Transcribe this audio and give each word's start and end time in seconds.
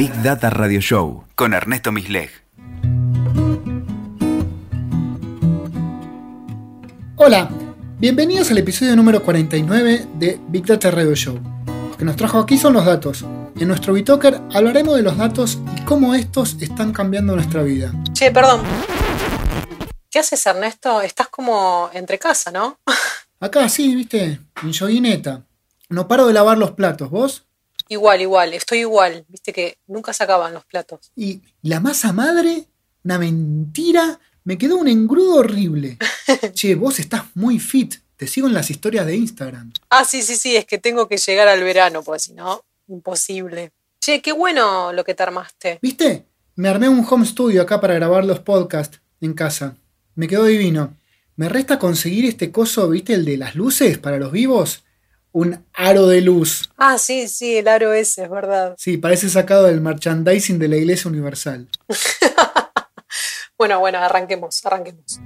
Big 0.00 0.22
Data 0.22 0.48
Radio 0.48 0.80
Show 0.80 1.24
con 1.34 1.52
Ernesto 1.52 1.92
Misleg. 1.92 2.30
Hola, 7.16 7.50
bienvenidos 7.98 8.50
al 8.50 8.56
episodio 8.56 8.96
número 8.96 9.22
49 9.22 10.06
de 10.14 10.40
Big 10.48 10.64
Data 10.64 10.90
Radio 10.90 11.14
Show. 11.14 11.38
Lo 11.90 11.96
que 11.98 12.06
nos 12.06 12.16
trajo 12.16 12.38
aquí 12.38 12.56
son 12.56 12.72
los 12.72 12.86
datos. 12.86 13.26
En 13.58 13.68
nuestro 13.68 13.92
Bitoker 13.92 14.40
hablaremos 14.54 14.96
de 14.96 15.02
los 15.02 15.18
datos 15.18 15.58
y 15.76 15.82
cómo 15.82 16.14
estos 16.14 16.56
están 16.62 16.94
cambiando 16.94 17.34
nuestra 17.34 17.62
vida. 17.62 17.92
Che, 18.14 18.30
perdón. 18.30 18.62
¿Qué 20.10 20.20
haces, 20.20 20.46
Ernesto? 20.46 21.02
Estás 21.02 21.28
como 21.28 21.90
entre 21.92 22.18
casa, 22.18 22.50
¿no? 22.50 22.78
Acá 23.40 23.68
sí, 23.68 23.94
viste, 23.94 24.40
en 24.62 24.72
yoguineta. 24.72 25.42
No 25.90 26.08
paro 26.08 26.26
de 26.26 26.32
lavar 26.32 26.56
los 26.56 26.70
platos, 26.70 27.10
¿vos? 27.10 27.49
Igual, 27.90 28.20
igual, 28.20 28.54
estoy 28.54 28.78
igual. 28.78 29.24
Viste 29.28 29.52
que 29.52 29.78
nunca 29.88 30.12
se 30.12 30.22
acaban 30.22 30.54
los 30.54 30.64
platos. 30.64 31.10
Y 31.16 31.42
la 31.62 31.80
masa 31.80 32.12
madre, 32.12 32.66
una 33.02 33.18
mentira, 33.18 34.20
me 34.44 34.56
quedó 34.56 34.76
un 34.76 34.86
engrudo 34.86 35.34
horrible. 35.34 35.98
che, 36.54 36.76
vos 36.76 37.00
estás 37.00 37.24
muy 37.34 37.58
fit. 37.58 37.96
Te 38.16 38.28
sigo 38.28 38.46
en 38.46 38.54
las 38.54 38.70
historias 38.70 39.06
de 39.06 39.16
Instagram. 39.16 39.72
Ah, 39.88 40.04
sí, 40.04 40.22
sí, 40.22 40.36
sí, 40.36 40.54
es 40.54 40.66
que 40.66 40.78
tengo 40.78 41.08
que 41.08 41.16
llegar 41.16 41.48
al 41.48 41.64
verano, 41.64 42.04
pues 42.04 42.22
si 42.22 42.32
no, 42.32 42.64
imposible. 42.86 43.72
Che, 44.00 44.22
qué 44.22 44.30
bueno 44.30 44.92
lo 44.92 45.02
que 45.02 45.14
te 45.16 45.24
armaste. 45.24 45.80
¿Viste? 45.82 46.26
Me 46.54 46.68
armé 46.68 46.88
un 46.88 47.04
home 47.08 47.26
studio 47.26 47.60
acá 47.60 47.80
para 47.80 47.94
grabar 47.94 48.24
los 48.24 48.38
podcasts 48.38 49.00
en 49.20 49.34
casa. 49.34 49.74
Me 50.14 50.28
quedó 50.28 50.44
divino. 50.44 50.96
Me 51.34 51.48
resta 51.48 51.80
conseguir 51.80 52.24
este 52.24 52.52
coso, 52.52 52.88
¿viste? 52.88 53.14
El 53.14 53.24
de 53.24 53.36
las 53.36 53.56
luces 53.56 53.98
para 53.98 54.18
los 54.18 54.30
vivos. 54.30 54.84
Un 55.32 55.64
aro 55.74 56.08
de 56.08 56.20
luz. 56.22 56.70
Ah, 56.76 56.98
sí, 56.98 57.28
sí, 57.28 57.58
el 57.58 57.68
aro 57.68 57.92
ese, 57.92 58.24
es 58.24 58.30
verdad. 58.30 58.74
Sí, 58.76 58.96
parece 58.96 59.28
sacado 59.28 59.64
del 59.64 59.80
merchandising 59.80 60.58
de 60.58 60.68
la 60.68 60.76
Iglesia 60.76 61.08
Universal. 61.08 61.68
bueno, 63.58 63.78
bueno, 63.78 63.98
arranquemos, 63.98 64.64
arranquemos. 64.66 65.20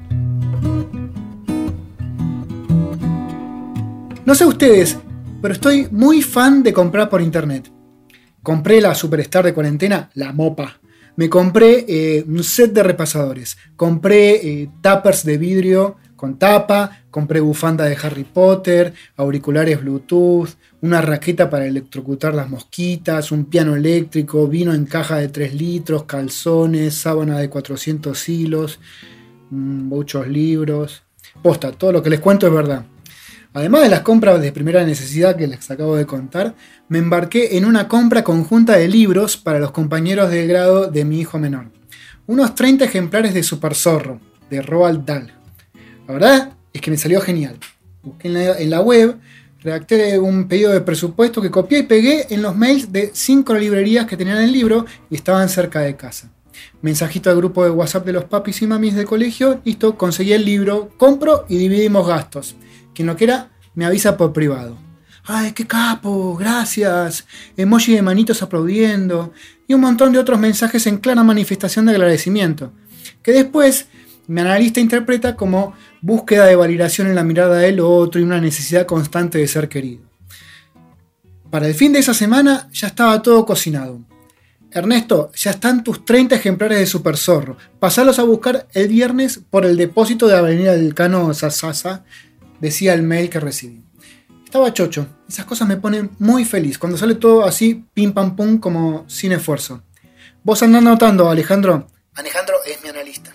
No 4.27 4.34
sé 4.34 4.44
ustedes, 4.44 4.98
pero 5.41 5.55
estoy 5.55 5.88
muy 5.91 6.20
fan 6.20 6.62
de 6.62 6.72
comprar 6.72 7.08
por 7.08 7.22
internet. 7.22 7.70
Compré 8.42 8.83
la 8.83 8.94
Superstar 8.94 9.44
de 9.44 9.55
cuarentena, 9.55 10.11
la 10.14 10.33
mopa. 10.33 10.80
Me 11.16 11.30
compré 11.30 11.84
eh, 11.89 12.24
un 12.27 12.44
set 12.44 12.72
de 12.72 12.83
repasadores. 12.83 13.56
Compré 13.77 14.34
eh, 14.34 14.70
tappers 14.83 15.24
de 15.24 15.39
vidrio 15.39 15.96
con 16.16 16.38
tapa. 16.38 17.04
Compré 17.10 17.40
bufanda 17.40 17.84
de 17.84 17.96
Harry 18.02 18.24
Potter, 18.24 18.92
auriculares 19.16 19.80
Bluetooth, 19.80 20.50
una 20.80 21.00
raqueta 21.00 21.48
para 21.48 21.66
electrocutar 21.66 22.34
las 22.34 22.48
mosquitas, 22.48 23.32
un 23.32 23.46
piano 23.46 23.74
eléctrico, 23.76 24.48
vino 24.48 24.74
en 24.74 24.84
caja 24.84 25.16
de 25.18 25.28
3 25.28 25.54
litros, 25.54 26.04
calzones, 26.04 26.94
sábana 26.94 27.38
de 27.38 27.48
400 27.48 28.28
hilos, 28.28 28.80
mm, 29.50 29.82
muchos 29.84 30.28
libros. 30.28 31.02
Posta, 31.42 31.72
todo 31.72 31.92
lo 31.92 32.02
que 32.02 32.10
les 32.10 32.20
cuento 32.20 32.46
es 32.46 32.52
verdad. 32.52 32.84
Además 33.56 33.82
de 33.82 33.88
las 33.88 34.00
compras 34.00 34.42
de 34.42 34.50
primera 34.50 34.84
necesidad 34.84 35.36
que 35.36 35.46
les 35.46 35.70
acabo 35.70 35.94
de 35.94 36.06
contar, 36.06 36.56
me 36.88 36.98
embarqué 36.98 37.56
en 37.56 37.64
una 37.64 37.86
compra 37.86 38.24
conjunta 38.24 38.76
de 38.76 38.88
libros 38.88 39.36
para 39.36 39.60
los 39.60 39.70
compañeros 39.70 40.28
de 40.30 40.46
grado 40.48 40.90
de 40.90 41.04
mi 41.04 41.20
hijo 41.20 41.38
menor. 41.38 41.70
Unos 42.26 42.56
30 42.56 42.84
ejemplares 42.84 43.32
de 43.32 43.44
Super 43.44 43.76
Zorro, 43.76 44.18
de 44.50 44.60
Roald 44.60 45.04
Dahl. 45.04 45.33
La 46.06 46.14
verdad 46.14 46.52
es 46.72 46.80
que 46.80 46.91
me 46.91 46.97
salió 46.97 47.20
genial. 47.20 47.58
Busqué 48.02 48.28
en 48.28 48.70
la, 48.70 48.80
web, 48.80 49.16
redacté 49.60 50.19
un 50.19 50.46
pedido 50.46 50.72
de 50.72 50.83
presupuesto 50.83 51.41
que 51.41 51.50
copié 51.50 51.80
y 51.80 51.83
pegué 51.84 52.27
en 52.30 52.42
los 52.42 52.55
mails 52.55 52.92
de 52.92 53.11
5 53.14 53.55
librerías 53.55 54.06
que 54.06 54.16
tenían 54.16 54.38
el 54.38 54.52
libro 54.52 54.84
y 55.08 55.14
estaban 55.14 55.48
cerca 55.48 55.80
de 55.80 55.96
casa. 55.96 56.30
Mensajito 56.83 57.30
al 57.30 57.36
grupo 57.36 57.64
de 57.64 57.70
WhatsApp 57.70 58.05
de 58.05 58.12
los 58.12 58.24
papis 58.24 58.61
y 58.62 58.66
mamis 58.66 58.94
del 58.94 59.06
colegio, 59.06 59.61
listo, 59.64 59.96
conseguí 59.96 60.33
el 60.33 60.44
libro, 60.44 60.91
compro 60.98 61.46
y 61.48 61.56
dividimos 61.56 62.07
gastos. 62.07 62.57
Quien 62.95 63.07
lo 63.07 63.17
quiera, 63.17 63.51
me 63.74 63.86
avisa 63.86 64.17
por 64.17 64.33
privado. 64.33 64.77
¡Ay, 65.24 65.52
qué 65.52 65.67
capo! 65.67 66.36
Gracias. 66.36 67.27
Emoji 67.57 67.95
de 67.95 68.02
manitos 68.02 68.42
aplaudiendo. 68.42 69.33
Y 69.67 69.73
un 69.73 69.80
montón 69.80 70.12
de 70.12 70.18
otros 70.18 70.39
mensajes 70.39 70.86
en 70.86 70.98
clara 70.98 71.23
manifestación 71.23 71.86
de 71.86 71.92
agradecimiento. 71.92 72.73
Que 73.23 73.33
después 73.33 73.89
mi 74.27 74.42
analista 74.42 74.80
interpreta 74.80 75.34
como 75.34 75.74
búsqueda 76.04 76.44
de 76.44 76.54
validación 76.54 77.06
en 77.06 77.14
la 77.14 77.24
mirada 77.24 77.56
del 77.56 77.80
otro 77.80 78.20
y 78.20 78.24
una 78.24 78.38
necesidad 78.38 78.84
constante 78.84 79.38
de 79.38 79.48
ser 79.48 79.70
querido. 79.70 80.02
Para 81.50 81.66
el 81.66 81.74
fin 81.74 81.94
de 81.94 82.00
esa 82.00 82.12
semana 82.12 82.68
ya 82.72 82.88
estaba 82.88 83.22
todo 83.22 83.46
cocinado. 83.46 84.00
Ernesto, 84.70 85.32
ya 85.34 85.52
están 85.52 85.82
tus 85.82 86.04
30 86.04 86.34
ejemplares 86.34 86.78
de 86.78 86.84
Super 86.84 87.16
Zorro. 87.16 87.56
Pasalos 87.78 88.18
a 88.18 88.24
buscar 88.24 88.66
el 88.74 88.88
viernes 88.88 89.40
por 89.48 89.64
el 89.64 89.78
depósito 89.78 90.26
de 90.28 90.36
Avenida 90.36 90.72
del 90.72 90.92
Cano 90.92 91.32
Sasasa 91.32 92.04
decía 92.60 92.92
el 92.92 93.02
mail 93.02 93.30
que 93.30 93.40
recibí. 93.40 93.82
Estaba 94.44 94.74
chocho. 94.74 95.06
Esas 95.26 95.46
cosas 95.46 95.66
me 95.66 95.78
ponen 95.78 96.10
muy 96.18 96.44
feliz. 96.44 96.76
Cuando 96.76 96.98
sale 96.98 97.14
todo 97.14 97.46
así, 97.46 97.86
pim 97.94 98.12
pam 98.12 98.36
pum, 98.36 98.58
como 98.58 99.08
sin 99.08 99.32
esfuerzo. 99.32 99.82
Vos 100.42 100.62
andás 100.62 100.82
notando, 100.82 101.30
Alejandro. 101.30 101.86
Alejandro 102.14 102.56
es 102.66 102.82
mi 102.82 102.90
analista. 102.90 103.34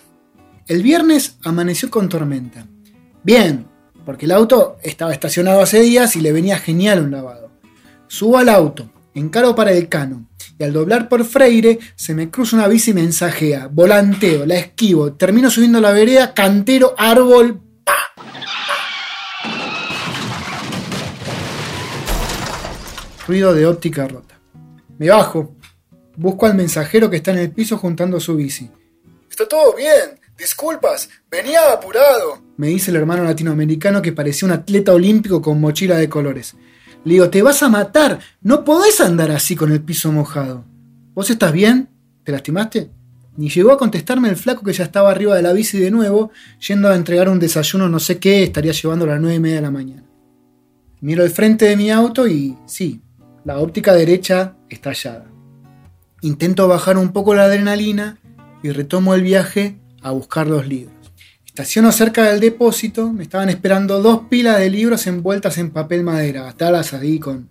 El 0.70 0.84
viernes 0.84 1.36
amaneció 1.42 1.90
con 1.90 2.08
tormenta. 2.08 2.64
Bien, 3.24 3.66
porque 4.06 4.26
el 4.26 4.30
auto 4.30 4.76
estaba 4.84 5.12
estacionado 5.12 5.60
hace 5.62 5.80
días 5.80 6.14
y 6.14 6.20
le 6.20 6.30
venía 6.30 6.60
genial 6.60 7.02
un 7.02 7.10
lavado. 7.10 7.50
Subo 8.06 8.38
al 8.38 8.48
auto, 8.48 8.88
encaro 9.12 9.56
para 9.56 9.72
el 9.72 9.88
cano, 9.88 10.28
y 10.56 10.62
al 10.62 10.72
doblar 10.72 11.08
por 11.08 11.24
Freire 11.24 11.80
se 11.96 12.14
me 12.14 12.30
cruza 12.30 12.54
una 12.54 12.68
bici 12.68 12.94
mensajea, 12.94 13.66
volanteo, 13.66 14.46
la 14.46 14.58
esquivo, 14.58 15.14
termino 15.14 15.50
subiendo 15.50 15.80
la 15.80 15.90
vereda, 15.90 16.34
cantero, 16.34 16.94
árbol, 16.96 17.60
ruido 23.26 23.54
de 23.54 23.66
óptica 23.66 24.06
rota. 24.06 24.38
Me 24.98 25.08
bajo. 25.08 25.56
Busco 26.16 26.46
al 26.46 26.54
mensajero 26.54 27.10
que 27.10 27.16
está 27.16 27.32
en 27.32 27.38
el 27.38 27.50
piso 27.50 27.76
juntando 27.76 28.20
su 28.20 28.36
bici. 28.36 28.70
Está 29.28 29.48
todo 29.48 29.74
bien. 29.74 30.19
Disculpas, 30.40 31.10
venía 31.30 31.70
apurado. 31.70 32.42
Me 32.56 32.68
dice 32.68 32.90
el 32.90 32.96
hermano 32.96 33.24
latinoamericano 33.24 34.00
que 34.00 34.12
parecía 34.12 34.46
un 34.46 34.52
atleta 34.52 34.94
olímpico 34.94 35.42
con 35.42 35.60
mochila 35.60 35.98
de 35.98 36.08
colores. 36.08 36.54
Le 37.04 37.12
digo, 37.12 37.28
te 37.28 37.42
vas 37.42 37.62
a 37.62 37.68
matar. 37.68 38.20
No 38.40 38.64
podés 38.64 39.02
andar 39.02 39.30
así 39.32 39.54
con 39.54 39.70
el 39.70 39.82
piso 39.82 40.10
mojado. 40.10 40.64
¿Vos 41.12 41.28
estás 41.28 41.52
bien? 41.52 41.90
¿Te 42.24 42.32
lastimaste? 42.32 42.90
Ni 43.36 43.50
llegó 43.50 43.70
a 43.70 43.76
contestarme 43.76 44.30
el 44.30 44.36
flaco 44.36 44.64
que 44.64 44.72
ya 44.72 44.84
estaba 44.84 45.10
arriba 45.10 45.36
de 45.36 45.42
la 45.42 45.52
bici 45.52 45.78
de 45.78 45.90
nuevo, 45.90 46.30
yendo 46.66 46.88
a 46.88 46.96
entregar 46.96 47.28
un 47.28 47.38
desayuno 47.38 47.90
no 47.90 48.00
sé 48.00 48.18
qué, 48.18 48.42
estaría 48.42 48.72
llevando 48.72 49.04
a 49.04 49.08
las 49.08 49.20
nueve 49.20 49.36
y 49.36 49.40
media 49.40 49.56
de 49.56 49.62
la 49.62 49.70
mañana. 49.70 50.04
Miro 51.02 51.22
el 51.22 51.30
frente 51.30 51.66
de 51.66 51.76
mi 51.76 51.90
auto 51.90 52.26
y 52.26 52.56
sí, 52.64 53.02
la 53.44 53.58
óptica 53.58 53.92
derecha 53.92 54.56
estallada. 54.70 55.26
Intento 56.22 56.66
bajar 56.66 56.96
un 56.96 57.12
poco 57.12 57.34
la 57.34 57.44
adrenalina 57.44 58.18
y 58.62 58.70
retomo 58.70 59.14
el 59.14 59.22
viaje 59.22 59.79
a 60.02 60.10
buscar 60.10 60.46
los 60.46 60.66
libros. 60.66 60.94
Estaciono 61.46 61.92
cerca 61.92 62.24
del 62.24 62.40
depósito, 62.40 63.12
me 63.12 63.22
estaban 63.22 63.50
esperando 63.50 64.00
dos 64.00 64.22
pilas 64.30 64.58
de 64.58 64.70
libros 64.70 65.06
envueltas 65.06 65.58
en 65.58 65.70
papel 65.70 66.02
madera, 66.02 66.48
atadas 66.48 66.94
ahí 66.94 67.18
con, 67.18 67.50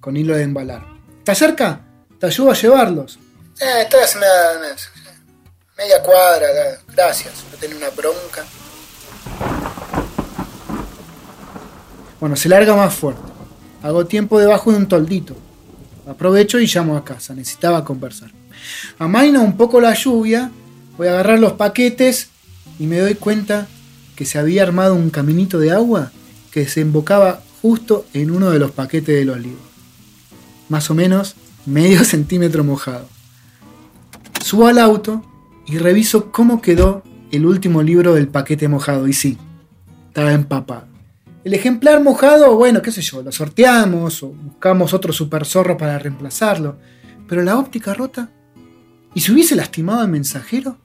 con 0.00 0.16
hilo 0.16 0.36
de 0.36 0.44
embalar. 0.44 0.86
¿Estás 1.18 1.38
cerca? 1.38 1.80
Te 2.18 2.26
ayudo 2.26 2.50
a 2.50 2.54
llevarlos. 2.54 3.18
Eh, 3.60 3.82
estás 3.82 4.16
media, 4.16 4.76
media 5.76 6.02
cuadra, 6.02 6.46
gracias, 6.94 7.44
no 7.50 7.58
tengo 7.58 7.76
una 7.76 7.90
bronca. 7.90 8.44
Bueno, 12.22 12.36
se 12.36 12.48
larga 12.48 12.76
más 12.76 12.94
fuerte. 12.94 13.20
Hago 13.82 14.06
tiempo 14.06 14.38
debajo 14.38 14.70
de 14.70 14.76
un 14.76 14.86
toldito. 14.86 15.36
Aprovecho 16.06 16.60
y 16.60 16.66
llamo 16.66 16.96
a 16.96 17.04
casa. 17.04 17.34
Necesitaba 17.34 17.84
conversar. 17.84 18.30
Amaina 18.98 19.40
un 19.40 19.56
poco 19.56 19.80
la 19.80 19.92
lluvia. 19.92 20.50
Voy 20.96 21.08
a 21.08 21.12
agarrar 21.12 21.38
los 21.38 21.54
paquetes 21.54 22.28
y 22.78 22.86
me 22.86 22.98
doy 22.98 23.14
cuenta 23.14 23.66
que 24.16 24.24
se 24.24 24.38
había 24.38 24.62
armado 24.62 24.94
un 24.94 25.10
caminito 25.10 25.58
de 25.58 25.72
agua 25.72 26.12
que 26.50 26.60
desembocaba 26.60 27.42
justo 27.62 28.04
en 28.12 28.30
uno 28.30 28.50
de 28.50 28.58
los 28.58 28.72
paquetes 28.72 29.14
de 29.16 29.24
los 29.24 29.38
libros. 29.38 29.62
Más 30.68 30.90
o 30.90 30.94
menos 30.94 31.34
medio 31.66 32.04
centímetro 32.04 32.64
mojado. 32.64 33.08
Subo 34.42 34.66
al 34.66 34.78
auto 34.78 35.24
y 35.66 35.78
reviso 35.78 36.30
cómo 36.32 36.60
quedó 36.60 37.02
el 37.30 37.46
último 37.46 37.82
libro 37.82 38.14
del 38.14 38.28
paquete 38.28 38.68
mojado. 38.68 39.08
Y 39.08 39.12
sí, 39.12 39.38
estaba 40.08 40.32
empapado. 40.32 40.86
El 41.44 41.54
ejemplar 41.54 42.02
mojado, 42.02 42.54
bueno, 42.56 42.82
qué 42.82 42.92
sé 42.92 43.02
yo, 43.02 43.22
lo 43.22 43.32
sorteamos 43.32 44.22
o 44.22 44.28
buscamos 44.28 44.94
otro 44.94 45.12
super 45.12 45.44
zorro 45.44 45.76
para 45.76 45.98
reemplazarlo. 45.98 46.76
Pero 47.28 47.42
la 47.42 47.58
óptica 47.58 47.94
rota. 47.94 48.30
¿Y 49.14 49.20
si 49.20 49.32
hubiese 49.32 49.56
lastimado 49.56 50.00
al 50.00 50.08
mensajero? 50.08 50.78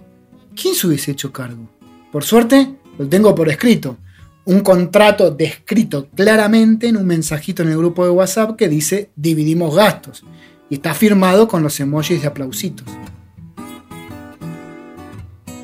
¿Quién 0.60 0.76
se 0.76 0.88
hubiese 0.88 1.12
hecho 1.12 1.32
cargo? 1.32 1.70
Por 2.12 2.24
suerte, 2.24 2.76
lo 2.98 3.08
tengo 3.08 3.34
por 3.34 3.50
escrito. 3.50 3.98
Un 4.46 4.62
contrato 4.62 5.32
descrito 5.32 6.10
claramente 6.10 6.88
en 6.88 6.98
un 6.98 7.06
mensajito 7.06 7.64
en 7.64 7.70
el 7.70 7.78
grupo 7.78 8.06
de 8.06 8.12
WhatsApp 8.12 8.56
que 8.56 8.68
dice 8.70 9.12
dividimos 9.16 9.76
gastos. 9.76 10.24
y 10.70 10.76
está 10.76 10.94
firmado 10.94 11.48
con 11.48 11.64
los 11.64 11.80
emojis 11.80 12.22
de 12.22 12.28
aplausitos. 12.28 12.86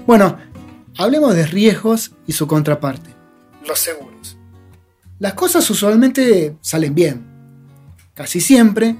Bueno, 0.08 0.38
hablemos 0.98 1.36
de 1.36 1.46
riesgos 1.46 2.14
y 2.26 2.32
su 2.32 2.48
contraparte, 2.48 3.10
los 3.68 3.80
seguros. 3.80 4.38
Las 5.20 5.34
cosas 5.34 5.70
usualmente 5.70 6.56
salen 6.62 6.96
bien. 6.96 7.26
Casi 8.14 8.40
siempre 8.40 8.96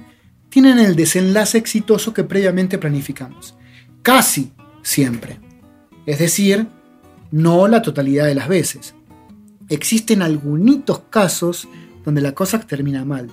tienen 0.54 0.78
el 0.78 0.94
desenlace 0.94 1.58
exitoso 1.58 2.14
que 2.14 2.22
previamente 2.22 2.78
planificamos. 2.78 3.56
Casi 4.02 4.52
siempre. 4.84 5.40
Es 6.06 6.20
decir, 6.20 6.68
no 7.32 7.66
la 7.66 7.82
totalidad 7.82 8.26
de 8.26 8.36
las 8.36 8.46
veces. 8.46 8.94
Existen 9.68 10.22
algunos 10.22 11.00
casos 11.10 11.66
donde 12.04 12.20
la 12.20 12.36
cosa 12.36 12.60
termina 12.60 13.04
mal. 13.04 13.32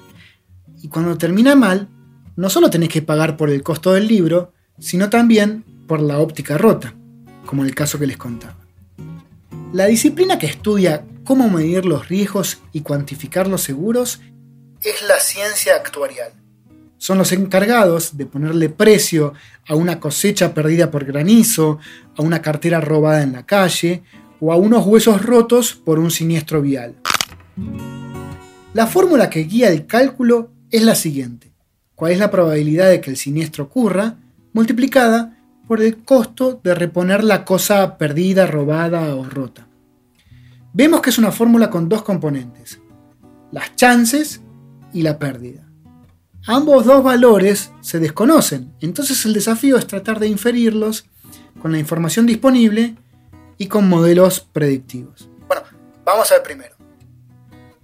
Y 0.82 0.88
cuando 0.88 1.16
termina 1.16 1.56
mal, 1.56 1.90
no 2.36 2.50
solo 2.50 2.72
tenés 2.72 2.90
que 2.90 3.04
pagar 3.04 3.38
por 3.38 3.52
el 3.52 3.62
costo 3.62 3.94
del 3.94 4.08
libro, 4.08 4.54
sino 4.80 5.12
también 5.12 5.64
por 5.88 6.02
la 6.02 6.18
óptica 6.18 6.58
rota, 6.58 6.96
como 7.46 7.64
el 7.64 7.76
caso 7.76 8.00
que 8.00 8.08
les 8.08 8.18
contaba. 8.18 8.58
La 9.74 9.86
disciplina 9.86 10.40
que 10.40 10.48
estudia 10.48 11.06
cómo 11.24 11.52
medir 11.52 11.86
los 11.86 12.10
riesgos 12.10 12.64
y 12.74 12.82
cuantificar 12.82 13.48
los 13.48 13.62
seguros 13.62 14.22
es 14.82 15.04
la 15.04 15.20
ciencia 15.20 15.76
actuarial. 15.76 16.41
Son 17.02 17.18
los 17.18 17.32
encargados 17.32 18.16
de 18.16 18.28
ponerle 18.28 18.70
precio 18.70 19.34
a 19.68 19.74
una 19.74 20.00
cosecha 20.00 20.54
perdida 20.54 20.92
por 20.92 21.04
granizo, 21.04 21.80
a 22.16 22.22
una 22.22 22.44
cartera 22.44 22.80
robada 22.80 23.24
en 23.24 23.34
la 23.34 23.44
calle 23.44 24.04
o 24.40 24.54
a 24.54 24.56
unos 24.56 24.86
huesos 24.86 25.26
rotos 25.26 25.74
por 25.74 25.98
un 25.98 26.12
siniestro 26.12 26.62
vial. 26.62 26.94
La 28.76 28.86
fórmula 28.86 29.32
que 29.32 29.46
guía 29.46 29.70
el 29.70 29.88
cálculo 29.88 30.52
es 30.70 30.84
la 30.84 30.94
siguiente. 30.94 31.52
¿Cuál 31.96 32.12
es 32.12 32.20
la 32.20 32.30
probabilidad 32.30 32.92
de 32.92 33.02
que 33.02 33.10
el 33.10 33.18
siniestro 33.18 33.64
ocurra? 33.64 34.18
Multiplicada 34.54 35.40
por 35.68 35.82
el 35.82 36.04
costo 36.04 36.62
de 36.64 36.76
reponer 36.76 37.24
la 37.24 37.46
cosa 37.46 37.98
perdida, 37.98 38.46
robada 38.46 39.16
o 39.16 39.24
rota. 39.24 39.68
Vemos 40.72 41.02
que 41.02 41.10
es 41.10 41.18
una 41.18 41.32
fórmula 41.32 41.72
con 41.72 41.90
dos 41.90 42.04
componentes, 42.04 42.80
las 43.52 43.76
chances 43.76 44.42
y 44.94 45.02
la 45.02 45.18
pérdida. 45.18 45.71
Ambos 46.48 46.86
dos 46.86 47.04
valores 47.04 47.72
se 47.82 48.00
desconocen, 48.00 48.74
entonces 48.82 49.26
el 49.26 49.34
desafío 49.34 49.78
es 49.78 49.86
tratar 49.86 50.20
de 50.20 50.28
inferirlos 50.28 51.06
con 51.62 51.72
la 51.72 51.78
información 51.78 52.26
disponible 52.26 52.96
y 53.60 53.68
con 53.68 53.88
modelos 53.88 54.40
predictivos. 54.40 55.30
Bueno, 55.48 55.62
vamos 56.04 56.32
a 56.32 56.36
ver 56.36 56.44
primero. 56.44 56.76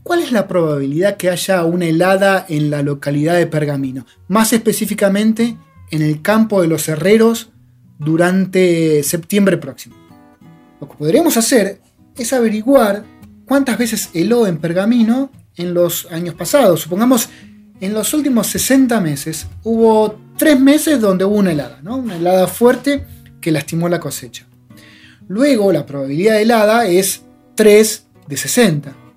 ¿Cuál 0.01 0.21
es 0.21 0.31
la 0.31 0.47
probabilidad 0.47 1.17
que 1.17 1.29
haya 1.29 1.63
una 1.65 1.85
helada 1.85 2.45
en 2.49 2.71
la 2.71 2.81
localidad 2.81 3.35
de 3.35 3.45
Pergamino? 3.45 4.05
Más 4.27 4.53
específicamente 4.53 5.57
en 5.91 6.01
el 6.01 6.21
campo 6.21 6.61
de 6.61 6.67
los 6.67 6.87
herreros 6.87 7.51
durante 7.99 9.03
septiembre 9.03 9.57
próximo. 9.57 9.95
Lo 10.81 10.89
que 10.89 10.95
podríamos 10.95 11.37
hacer 11.37 11.81
es 12.15 12.33
averiguar 12.33 13.03
cuántas 13.45 13.77
veces 13.77 14.09
heló 14.13 14.47
en 14.47 14.57
Pergamino 14.57 15.29
en 15.55 15.73
los 15.73 16.07
años 16.11 16.33
pasados. 16.33 16.81
Supongamos 16.81 17.29
en 17.79 17.93
los 17.93 18.13
últimos 18.13 18.47
60 18.47 18.99
meses 19.01 19.47
hubo 19.63 20.19
tres 20.37 20.59
meses 20.59 20.99
donde 20.99 21.25
hubo 21.25 21.35
una 21.35 21.51
helada, 21.51 21.79
una 21.83 22.15
helada 22.15 22.47
fuerte 22.47 23.05
que 23.41 23.51
lastimó 23.51 23.89
la 23.89 23.99
cosecha. 23.99 24.45
Luego 25.27 25.71
la 25.71 25.85
probabilidad 25.85 26.35
de 26.35 26.43
helada 26.43 26.87
es 26.87 27.23
3 27.55 28.05
de 28.27 28.37
60 28.37 29.07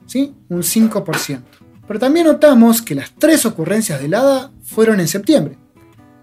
un 0.49 0.63
5%. 0.63 1.41
Pero 1.87 2.01
también 2.01 2.27
notamos 2.27 2.83
que 2.83 2.95
las 2.95 3.13
tres 3.15 3.47
ocurrencias 3.47 4.01
de 4.01 4.07
helada 4.07 4.53
fueron 4.63 5.01
en 5.01 5.09
septiembre, 5.09 5.57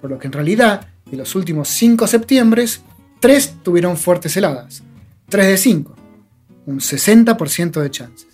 por 0.01 0.10
lo 0.10 0.19
que 0.19 0.28
en 0.28 0.34
realidad 0.34 0.88
de 1.10 1.18
los 1.18 1.36
últimos 1.36 1.69
5 1.69 2.07
septiembre, 2.07 2.66
3 3.19 3.56
tuvieron 3.63 3.98
fuertes 3.98 4.36
heladas, 4.38 4.84
3 5.30 5.48
de 5.48 5.57
5, 5.57 5.95
un 6.68 6.80
60% 6.80 7.81
de 7.81 7.92
chances. 7.92 8.28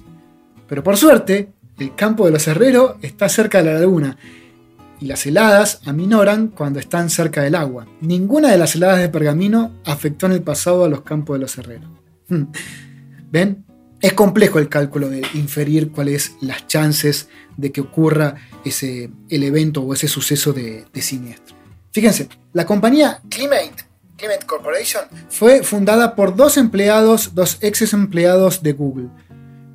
Pero 0.68 0.84
por 0.84 0.98
suerte, 0.98 1.52
el 1.80 1.96
campo 1.96 2.26
de 2.26 2.32
los 2.32 2.48
herreros 2.48 2.96
está 3.02 3.30
cerca 3.30 3.60
de 3.60 3.66
la 3.66 3.80
laguna 3.80 4.18
y 5.00 5.08
las 5.08 5.26
heladas 5.26 5.82
aminoran 5.86 6.48
cuando 6.48 6.80
están 6.80 7.10
cerca 7.10 7.42
del 7.42 7.56
agua. 7.56 7.88
Ninguna 8.00 8.52
de 8.52 8.58
las 8.58 8.76
heladas 8.76 9.00
de 9.00 9.10
pergamino 9.10 9.74
afectó 9.84 10.28
en 10.28 10.32
el 10.34 10.42
pasado 10.42 10.86
a 10.86 10.90
los 10.90 11.02
campos 11.02 11.36
de 11.36 11.40
los 11.42 11.58
herreros. 11.58 11.90
¿Ven? 13.32 13.66
Es 14.00 14.14
complejo 14.14 14.60
el 14.60 14.70
cálculo 14.70 15.10
de 15.10 15.26
inferir 15.34 15.92
cuáles 15.92 16.34
las 16.42 16.68
chances 16.68 17.30
de 17.58 17.72
que 17.72 17.82
ocurra 17.82 18.36
ese, 18.66 19.10
el 19.30 19.44
evento 19.44 19.82
o 19.82 19.94
ese 19.94 20.08
suceso 20.08 20.54
de, 20.54 20.86
siniestro. 21.02 21.56
Fíjense, 21.92 22.28
la 22.54 22.66
compañía 22.66 23.22
Climate, 23.30 23.76
Climate 24.18 24.46
Corporation 24.46 25.04
fue 25.30 25.64
fundada 25.64 26.16
por 26.16 26.36
dos 26.36 26.58
empleados, 26.58 27.34
dos 27.34 27.58
ex 27.62 27.94
empleados 27.94 28.62
de 28.62 28.74
Google, 28.74 29.10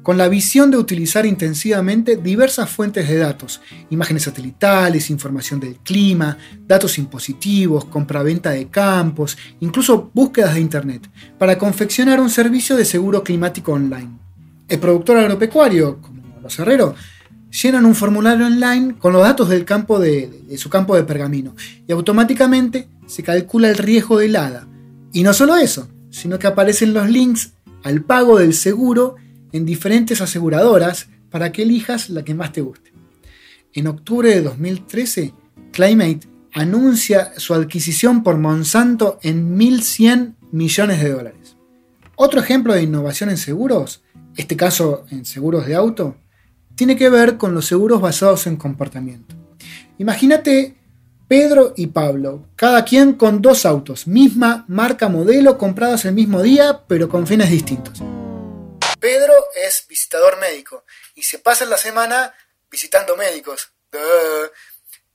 con 0.08 0.16
la 0.16 0.28
visión 0.28 0.70
de 0.70 0.78
utilizar 0.78 1.26
intensivamente 1.26 2.16
diversas 2.16 2.70
fuentes 2.70 3.06
de 3.10 3.18
datos, 3.18 3.60
imágenes 3.90 4.22
satelitales, 4.22 5.10
información 5.10 5.60
del 5.60 5.74
clima, 5.80 6.38
datos 6.66 6.96
impositivos, 6.96 7.84
compraventa 7.84 8.48
de 8.52 8.68
campos, 8.68 9.36
incluso 9.60 10.10
búsquedas 10.14 10.54
de 10.54 10.62
Internet, 10.62 11.10
para 11.36 11.58
confeccionar 11.58 12.22
un 12.22 12.30
servicio 12.30 12.74
de 12.74 12.86
seguro 12.86 13.22
climático 13.22 13.72
online. 13.72 14.18
El 14.66 14.78
productor 14.78 15.18
agropecuario, 15.18 16.00
como 16.00 16.40
los 16.40 16.58
herreros, 16.58 16.94
llenan 17.62 17.84
un 17.84 17.94
formulario 17.94 18.46
online 18.46 18.94
con 18.98 19.12
los 19.12 19.20
datos 19.20 19.50
del 19.50 19.66
campo 19.66 19.98
de, 20.00 20.42
de 20.48 20.56
su 20.56 20.70
campo 20.70 20.96
de 20.96 21.04
pergamino 21.04 21.54
y 21.86 21.92
automáticamente 21.92 22.88
se 23.06 23.22
calcula 23.22 23.68
el 23.68 23.76
riesgo 23.76 24.16
de 24.16 24.24
helada. 24.24 24.66
Y 25.12 25.22
no 25.22 25.34
solo 25.34 25.58
eso, 25.58 25.86
sino 26.08 26.38
que 26.38 26.46
aparecen 26.46 26.94
los 26.94 27.10
links 27.10 27.52
al 27.82 28.00
pago 28.00 28.38
del 28.38 28.54
seguro 28.54 29.16
en 29.52 29.66
diferentes 29.66 30.20
aseguradoras 30.20 31.08
para 31.30 31.52
que 31.52 31.62
elijas 31.62 32.10
la 32.10 32.24
que 32.24 32.34
más 32.34 32.52
te 32.52 32.60
guste. 32.60 32.92
En 33.72 33.86
octubre 33.86 34.30
de 34.30 34.42
2013, 34.42 35.34
Climate 35.72 36.20
anuncia 36.52 37.32
su 37.36 37.54
adquisición 37.54 38.22
por 38.22 38.38
Monsanto 38.38 39.18
en 39.22 39.58
1.100 39.58 40.34
millones 40.50 41.02
de 41.02 41.10
dólares. 41.10 41.56
Otro 42.16 42.40
ejemplo 42.40 42.74
de 42.74 42.82
innovación 42.82 43.30
en 43.30 43.36
seguros, 43.36 44.02
este 44.36 44.56
caso 44.56 45.04
en 45.10 45.24
seguros 45.24 45.66
de 45.66 45.74
auto, 45.74 46.16
tiene 46.74 46.96
que 46.96 47.10
ver 47.10 47.36
con 47.36 47.54
los 47.54 47.66
seguros 47.66 48.00
basados 48.00 48.46
en 48.46 48.56
comportamiento. 48.56 49.34
Imagínate 49.98 50.76
Pedro 51.28 51.74
y 51.76 51.88
Pablo, 51.88 52.46
cada 52.56 52.84
quien 52.84 53.12
con 53.12 53.42
dos 53.42 53.66
autos, 53.66 54.06
misma 54.06 54.64
marca 54.66 55.08
modelo, 55.08 55.58
comprados 55.58 56.06
el 56.06 56.14
mismo 56.14 56.42
día, 56.42 56.84
pero 56.88 57.08
con 57.08 57.26
fines 57.26 57.50
distintos. 57.50 58.02
Pedro 59.00 59.32
es 59.54 59.86
visitador 59.88 60.38
médico 60.40 60.84
y 61.14 61.22
se 61.22 61.38
pasa 61.38 61.64
la 61.64 61.76
semana 61.76 62.34
visitando 62.70 63.16
médicos. 63.16 63.70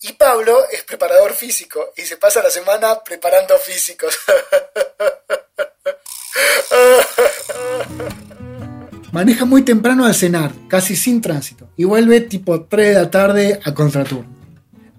Y 0.01 0.13
Pablo 0.13 0.57
es 0.71 0.83
preparador 0.83 1.33
físico 1.33 1.91
y 1.95 2.03
se 2.03 2.15
pasa 2.17 2.41
la 2.41 2.49
semana 2.49 3.03
preparando 3.03 3.57
físicos. 3.57 4.17
Maneja 9.11 9.45
muy 9.45 9.61
temprano 9.63 10.05
al 10.05 10.15
cenar, 10.15 10.51
casi 10.67 10.95
sin 10.95 11.21
tránsito, 11.21 11.69
y 11.77 11.83
vuelve 11.83 12.21
tipo 12.21 12.65
3 12.65 12.87
de 12.87 12.93
la 12.95 13.11
tarde 13.11 13.59
a 13.63 13.71
contraturno. 13.73 14.35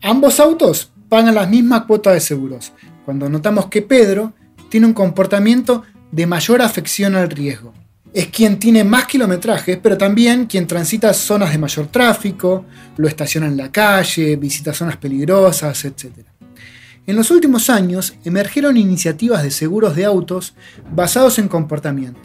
Ambos 0.03 0.39
autos 0.39 0.93
pagan 1.09 1.35
las 1.35 1.49
mismas 1.49 1.87
cuotas 1.87 2.15
de 2.15 2.21
seguros, 2.21 2.73
cuando 3.05 3.29
notamos 3.29 3.67
que 3.67 3.83
Pedro 3.83 4.33
tiene 4.71 4.87
un 4.87 4.95
comportamiento 4.95 5.85
de 6.13 6.27
mayor 6.27 6.63
afección 6.63 7.17
al 7.17 7.29
riesgo 7.29 7.75
es 8.15 8.29
quien 8.29 8.61
tiene 8.61 8.85
más 8.85 9.07
kilometrajes, 9.07 9.77
pero 9.83 9.99
también 9.99 10.47
quien 10.47 10.69
transita 10.69 11.13
zonas 11.13 11.51
de 11.51 11.59
mayor 11.59 11.89
tráfico, 11.89 12.65
lo 12.97 13.09
estaciona 13.09 13.49
en 13.49 13.57
la 13.57 13.73
calle, 13.73 14.37
visita 14.37 14.73
zonas 14.73 14.97
peligrosas, 14.99 15.85
etc. 15.85 16.13
En 17.09 17.17
los 17.17 17.33
últimos 17.33 17.69
años 17.69 18.15
emergieron 18.25 18.77
iniciativas 18.77 19.43
de 19.43 19.51
seguros 19.51 19.97
de 19.97 20.05
autos 20.05 20.55
basados 20.93 21.41
en 21.41 21.49
comportamiento. 21.49 22.21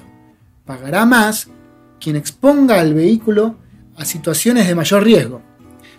Pagará 0.64 1.08
más 1.08 1.48
quien 2.00 2.16
exponga 2.16 2.80
al 2.80 2.94
vehículo 2.94 3.58
a 3.98 4.06
situaciones 4.06 4.68
de 4.68 4.76
mayor 4.76 5.04
riesgo. 5.04 5.42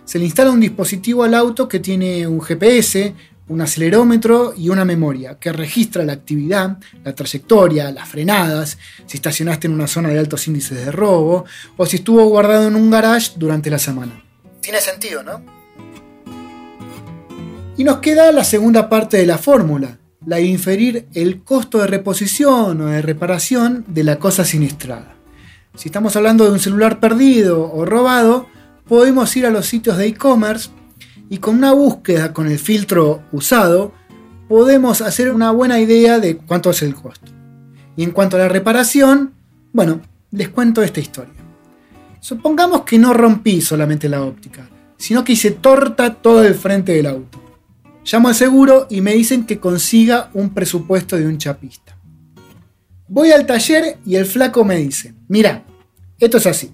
Se 0.05 0.17
le 0.19 0.25
instala 0.25 0.51
un 0.51 0.61
dispositivo 0.61 1.25
al 1.25 1.33
auto 1.33 1.67
que 1.67 1.81
tiene 1.81 2.25
un 2.27 2.39
GPS, 2.39 3.13
un 3.51 3.59
acelerómetro 3.59 4.53
y 4.55 4.69
una 4.69 4.85
memoria 4.85 5.37
que 5.37 5.51
registra 5.51 6.05
la 6.05 6.13
actividad, 6.13 6.77
la 7.03 7.13
trayectoria, 7.13 7.91
las 7.91 8.07
frenadas, 8.07 8.77
si 9.05 9.17
estacionaste 9.17 9.67
en 9.67 9.73
una 9.73 9.87
zona 9.87 10.07
de 10.09 10.19
altos 10.19 10.47
índices 10.47 10.85
de 10.85 10.91
robo 10.91 11.43
o 11.75 11.85
si 11.85 11.97
estuvo 11.97 12.25
guardado 12.27 12.69
en 12.69 12.75
un 12.75 12.89
garage 12.89 13.33
durante 13.35 13.69
la 13.69 13.77
semana. 13.77 14.23
Tiene 14.61 14.79
sentido, 14.79 15.21
¿no? 15.21 15.43
Y 17.77 17.83
nos 17.83 17.97
queda 17.97 18.31
la 18.31 18.45
segunda 18.45 18.87
parte 18.87 19.17
de 19.17 19.25
la 19.25 19.37
fórmula, 19.37 19.99
la 20.25 20.37
de 20.37 20.43
inferir 20.43 21.07
el 21.13 21.43
costo 21.43 21.79
de 21.79 21.87
reposición 21.87 22.79
o 22.79 22.85
de 22.85 23.01
reparación 23.01 23.83
de 23.87 24.05
la 24.05 24.17
cosa 24.17 24.45
siniestrada. 24.45 25.15
Si 25.75 25.89
estamos 25.89 26.15
hablando 26.15 26.45
de 26.45 26.51
un 26.51 26.59
celular 26.59 27.01
perdido 27.01 27.69
o 27.69 27.85
robado, 27.85 28.47
podemos 28.87 29.35
ir 29.35 29.45
a 29.45 29.49
los 29.49 29.65
sitios 29.65 29.97
de 29.97 30.07
e-commerce 30.07 30.69
y 31.31 31.37
con 31.37 31.55
una 31.55 31.71
búsqueda 31.71 32.33
con 32.33 32.47
el 32.47 32.59
filtro 32.59 33.23
usado 33.31 33.93
podemos 34.49 34.99
hacer 34.99 35.31
una 35.31 35.51
buena 35.51 35.79
idea 35.79 36.19
de 36.19 36.35
cuánto 36.35 36.71
es 36.71 36.81
el 36.81 36.93
costo. 36.93 37.31
Y 37.95 38.03
en 38.03 38.11
cuanto 38.11 38.35
a 38.35 38.39
la 38.39 38.49
reparación, 38.49 39.33
bueno, 39.71 40.01
les 40.31 40.49
cuento 40.49 40.83
esta 40.83 40.99
historia. 40.99 41.33
Supongamos 42.19 42.81
que 42.81 42.99
no 42.99 43.13
rompí 43.13 43.61
solamente 43.61 44.09
la 44.09 44.23
óptica, 44.23 44.69
sino 44.97 45.23
que 45.23 45.31
hice 45.31 45.51
torta 45.51 46.15
todo 46.15 46.43
el 46.43 46.53
frente 46.53 46.91
del 46.91 47.05
auto. 47.05 47.41
Llamo 48.03 48.27
al 48.27 48.35
seguro 48.35 48.87
y 48.89 48.99
me 48.99 49.13
dicen 49.13 49.45
que 49.45 49.57
consiga 49.57 50.31
un 50.33 50.49
presupuesto 50.53 51.15
de 51.15 51.27
un 51.27 51.37
chapista. 51.37 51.97
Voy 53.07 53.31
al 53.31 53.45
taller 53.45 53.99
y 54.05 54.15
el 54.15 54.25
flaco 54.25 54.65
me 54.65 54.75
dice, 54.75 55.13
mira, 55.29 55.63
esto 56.19 56.39
es 56.39 56.45
así. 56.45 56.73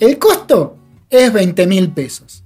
El 0.00 0.18
costo 0.18 0.78
es 1.08 1.32
20 1.32 1.64
mil 1.68 1.92
pesos, 1.92 2.42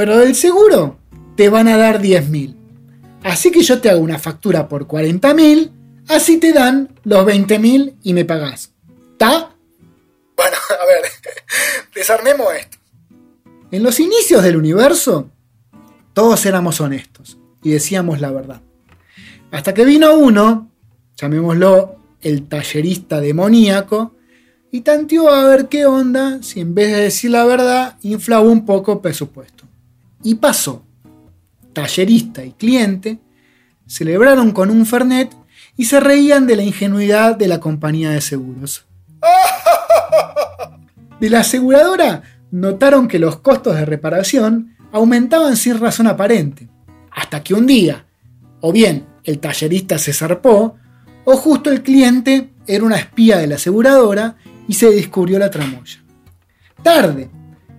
pero 0.00 0.16
del 0.16 0.34
seguro 0.34 0.96
te 1.36 1.50
van 1.50 1.68
a 1.68 1.76
dar 1.76 2.00
10 2.00 2.30
mil. 2.30 2.56
Así 3.22 3.50
que 3.50 3.60
yo 3.60 3.82
te 3.82 3.90
hago 3.90 4.00
una 4.00 4.18
factura 4.18 4.66
por 4.66 4.86
40 4.86 5.34
mil, 5.34 5.72
así 6.08 6.38
te 6.38 6.54
dan 6.54 6.88
los 7.04 7.26
20 7.26 7.58
mil 7.58 7.96
y 8.02 8.14
me 8.14 8.24
pagás. 8.24 8.72
¿Está? 9.12 9.54
Bueno, 10.34 10.56
a 10.70 10.86
ver, 10.86 11.02
desarmemos 11.94 12.46
esto. 12.58 12.78
En 13.70 13.82
los 13.82 14.00
inicios 14.00 14.42
del 14.42 14.56
universo, 14.56 15.28
todos 16.14 16.46
éramos 16.46 16.80
honestos 16.80 17.36
y 17.62 17.68
decíamos 17.68 18.22
la 18.22 18.30
verdad. 18.30 18.62
Hasta 19.50 19.74
que 19.74 19.84
vino 19.84 20.14
uno, 20.14 20.70
llamémoslo 21.18 21.96
el 22.22 22.48
tallerista 22.48 23.20
demoníaco, 23.20 24.14
y 24.70 24.80
tanteó 24.80 25.28
a 25.28 25.44
ver 25.44 25.68
qué 25.68 25.84
onda 25.84 26.42
si 26.42 26.60
en 26.60 26.74
vez 26.74 26.90
de 26.90 27.02
decir 27.02 27.32
la 27.32 27.44
verdad 27.44 27.98
inflaba 28.00 28.44
un 28.44 28.64
poco 28.64 28.94
el 28.94 29.00
presupuesto. 29.00 29.59
Y 30.22 30.36
pasó. 30.36 30.84
Tallerista 31.72 32.44
y 32.44 32.52
cliente 32.52 33.20
celebraron 33.86 34.52
con 34.52 34.70
un 34.70 34.86
Fernet 34.86 35.34
y 35.76 35.84
se 35.84 36.00
reían 36.00 36.46
de 36.46 36.56
la 36.56 36.62
ingenuidad 36.62 37.36
de 37.36 37.48
la 37.48 37.60
compañía 37.60 38.10
de 38.10 38.20
seguros. 38.20 38.86
De 41.20 41.30
la 41.30 41.40
aseguradora 41.40 42.22
notaron 42.50 43.08
que 43.08 43.18
los 43.18 43.38
costos 43.40 43.76
de 43.76 43.84
reparación 43.84 44.76
aumentaban 44.92 45.56
sin 45.56 45.78
razón 45.78 46.06
aparente, 46.06 46.68
hasta 47.10 47.42
que 47.42 47.54
un 47.54 47.66
día, 47.66 48.06
o 48.60 48.72
bien 48.72 49.06
el 49.24 49.38
tallerista 49.38 49.98
se 49.98 50.12
zarpó, 50.12 50.76
o 51.24 51.36
justo 51.36 51.70
el 51.70 51.82
cliente 51.82 52.52
era 52.66 52.84
una 52.84 52.96
espía 52.96 53.38
de 53.38 53.46
la 53.46 53.56
aseguradora 53.56 54.36
y 54.66 54.74
se 54.74 54.90
descubrió 54.90 55.38
la 55.38 55.50
tramoya. 55.50 56.02
Tarde, 56.82 57.30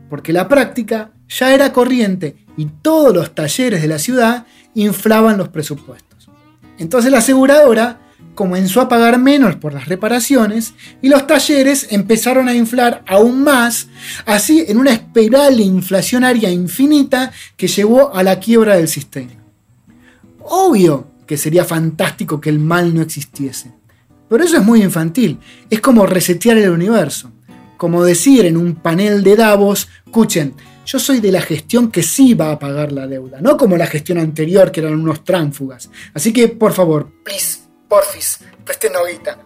porque 0.10 0.34
la 0.34 0.48
práctica 0.48 1.12
ya 1.32 1.54
era 1.54 1.74
corriente 1.74 2.36
y 2.58 2.66
todos 2.66 3.14
los 3.14 3.34
talleres 3.34 3.82
de 3.82 3.88
la 3.88 4.00
ciudad 4.00 4.46
inflaban 4.76 5.38
los 5.38 5.50
presupuestos. 5.50 6.30
Entonces 6.78 7.12
la 7.12 7.20
aseguradora 7.20 8.00
comenzó 8.36 8.82
a 8.82 8.90
pagar 8.90 9.20
menos 9.20 9.56
por 9.56 9.74
las 9.74 9.88
reparaciones 9.88 10.74
y 11.02 11.10
los 11.10 11.28
talleres 11.28 11.88
empezaron 11.92 12.48
a 12.48 12.56
inflar 12.56 13.04
aún 13.08 13.44
más, 13.44 13.88
así 14.26 14.66
en 14.68 14.78
una 14.78 14.92
espiral 14.92 15.60
inflacionaria 15.60 16.50
infinita 16.50 17.32
que 17.58 17.68
llevó 17.68 18.14
a 18.16 18.24
la 18.24 18.40
quiebra 18.40 18.76
del 18.76 18.88
sistema. 18.88 19.32
Obvio 20.44 21.08
que 21.26 21.38
sería 21.38 21.66
fantástico 21.66 22.42
que 22.42 22.50
el 22.50 22.60
mal 22.60 22.94
no 22.94 23.02
existiese, 23.02 23.72
pero 24.28 24.44
eso 24.44 24.58
es 24.58 24.64
muy 24.64 24.82
infantil. 24.82 25.40
Es 25.70 25.82
como 25.82 26.06
resetear 26.06 26.58
el 26.58 26.72
universo. 26.72 27.32
Como 27.78 28.04
decir 28.04 28.46
en 28.46 28.58
un 28.58 28.76
panel 28.76 29.24
de 29.24 29.36
Davos, 29.36 29.90
escuchen, 30.06 30.54
yo 30.92 31.00
soy 31.00 31.22
de 31.22 31.32
la 31.32 31.42
gestión 31.42 31.90
que 31.90 32.04
sí 32.04 32.34
va 32.34 32.52
a 32.52 32.60
pagar 32.60 32.92
la 32.92 33.08
deuda, 33.08 33.40
no 33.40 33.56
como 33.56 33.78
la 33.78 33.88
gestión 33.88 34.18
anterior 34.18 34.74
que 34.74 34.82
eran 34.82 34.96
unos 34.96 35.24
tránfugas. 35.24 35.90
Así 36.14 36.34
que, 36.34 36.50
por 36.50 36.74
favor, 36.74 37.10
please, 37.24 37.60
porfis, 37.88 38.40
presten 38.66 38.92
noguita. 38.92 39.40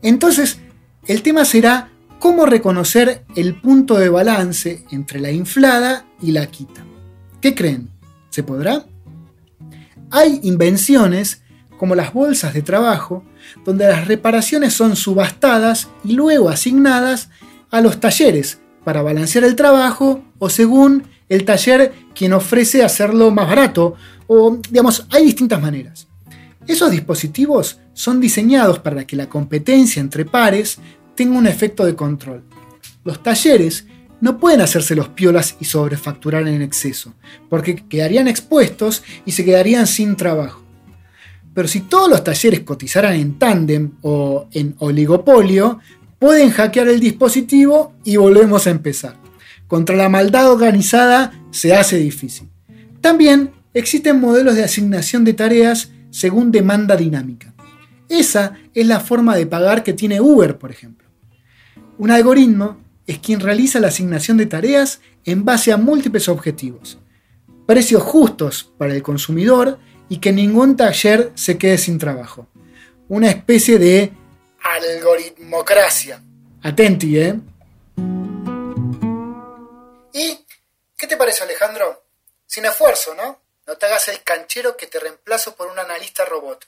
Entonces, 0.00 0.60
el 1.06 1.20
tema 1.20 1.44
será 1.44 1.90
cómo 2.18 2.46
reconocer 2.46 3.26
el 3.36 3.60
punto 3.60 3.98
de 3.98 4.08
balance 4.08 4.86
entre 4.90 5.20
la 5.20 5.30
inflada 5.30 6.06
y 6.22 6.32
la 6.32 6.46
quita. 6.46 6.86
¿Qué 7.42 7.54
creen? 7.54 7.90
¿Se 8.30 8.42
podrá? 8.42 8.86
Hay 10.10 10.40
invenciones 10.42 11.42
como 11.76 11.96
las 11.96 12.14
bolsas 12.14 12.54
de 12.54 12.62
trabajo, 12.62 13.24
donde 13.66 13.86
las 13.86 14.08
reparaciones 14.08 14.72
son 14.72 14.96
subastadas 14.96 15.88
y 16.02 16.14
luego 16.14 16.48
asignadas 16.48 17.28
a 17.70 17.82
los 17.82 18.00
talleres 18.00 18.58
para 18.88 19.02
balancear 19.02 19.44
el 19.44 19.54
trabajo 19.54 20.24
o 20.38 20.48
según 20.48 21.02
el 21.28 21.44
taller 21.44 21.92
quien 22.14 22.32
ofrece 22.32 22.82
hacerlo 22.82 23.30
más 23.30 23.46
barato 23.46 23.96
o 24.26 24.58
digamos, 24.70 25.06
hay 25.10 25.26
distintas 25.26 25.60
maneras. 25.60 26.08
Esos 26.66 26.90
dispositivos 26.90 27.80
son 27.92 28.18
diseñados 28.18 28.78
para 28.78 29.06
que 29.06 29.14
la 29.14 29.28
competencia 29.28 30.00
entre 30.00 30.24
pares 30.24 30.78
tenga 31.14 31.36
un 31.36 31.46
efecto 31.46 31.84
de 31.84 31.94
control. 31.94 32.44
Los 33.04 33.22
talleres 33.22 33.84
no 34.22 34.38
pueden 34.38 34.62
hacerse 34.62 34.94
los 34.94 35.10
piolas 35.10 35.56
y 35.60 35.66
sobrefacturar 35.66 36.48
en 36.48 36.62
exceso, 36.62 37.12
porque 37.50 37.84
quedarían 37.90 38.26
expuestos 38.26 39.02
y 39.26 39.32
se 39.32 39.44
quedarían 39.44 39.86
sin 39.86 40.16
trabajo. 40.16 40.62
Pero 41.52 41.68
si 41.68 41.80
todos 41.82 42.08
los 42.08 42.24
talleres 42.24 42.60
cotizaran 42.60 43.16
en 43.16 43.38
tándem 43.38 43.90
o 44.00 44.48
en 44.50 44.76
oligopolio, 44.78 45.78
pueden 46.18 46.50
hackear 46.50 46.88
el 46.88 47.00
dispositivo 47.00 47.94
y 48.04 48.16
volvemos 48.16 48.66
a 48.66 48.70
empezar. 48.70 49.16
Contra 49.66 49.96
la 49.96 50.08
maldad 50.08 50.50
organizada 50.50 51.32
se 51.50 51.74
hace 51.74 51.98
difícil. 51.98 52.48
También 53.00 53.52
existen 53.74 54.20
modelos 54.20 54.56
de 54.56 54.64
asignación 54.64 55.24
de 55.24 55.34
tareas 55.34 55.90
según 56.10 56.50
demanda 56.50 56.96
dinámica. 56.96 57.54
Esa 58.08 58.54
es 58.74 58.86
la 58.86 59.00
forma 59.00 59.36
de 59.36 59.46
pagar 59.46 59.82
que 59.82 59.92
tiene 59.92 60.20
Uber, 60.20 60.58
por 60.58 60.70
ejemplo. 60.70 61.06
Un 61.98 62.10
algoritmo 62.10 62.78
es 63.06 63.18
quien 63.18 63.40
realiza 63.40 63.80
la 63.80 63.88
asignación 63.88 64.36
de 64.36 64.46
tareas 64.46 65.00
en 65.24 65.44
base 65.44 65.72
a 65.72 65.76
múltiples 65.76 66.28
objetivos. 66.28 66.98
Precios 67.66 68.02
justos 68.02 68.72
para 68.78 68.94
el 68.94 69.02
consumidor 69.02 69.78
y 70.08 70.18
que 70.18 70.32
ningún 70.32 70.76
taller 70.76 71.32
se 71.34 71.58
quede 71.58 71.76
sin 71.76 71.98
trabajo. 71.98 72.48
Una 73.08 73.28
especie 73.28 73.78
de 73.78 74.12
algoritmocracia. 74.84 76.22
Atenti, 76.62 77.18
¿eh? 77.18 77.34
¿Y 80.12 80.44
qué 80.96 81.06
te 81.06 81.16
parece, 81.16 81.44
Alejandro? 81.44 82.04
Sin 82.46 82.64
esfuerzo, 82.64 83.14
¿no? 83.14 83.40
No 83.66 83.76
te 83.76 83.86
hagas 83.86 84.08
el 84.08 84.22
canchero 84.22 84.76
que 84.76 84.86
te 84.86 84.98
reemplazo 84.98 85.54
por 85.54 85.68
un 85.68 85.78
analista 85.78 86.24
robot. 86.24 86.66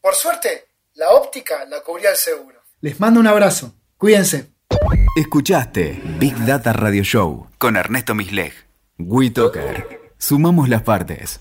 Por 0.00 0.14
suerte, 0.14 0.68
la 0.94 1.10
óptica 1.10 1.64
la 1.64 1.80
cubría 1.80 2.10
el 2.10 2.16
seguro. 2.16 2.60
Les 2.80 3.00
mando 3.00 3.20
un 3.20 3.26
abrazo. 3.26 3.74
Cuídense. 3.96 4.50
Escuchaste 5.16 6.00
Big 6.18 6.36
Data 6.44 6.72
Radio 6.72 7.02
Show 7.02 7.48
con 7.58 7.76
Ernesto 7.76 8.14
Misleg. 8.14 8.52
WeToker. 8.98 10.12
Sumamos 10.18 10.68
las 10.68 10.82
partes. 10.82 11.40